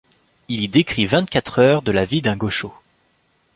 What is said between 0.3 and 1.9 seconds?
Il y décrit vingt-quatre heures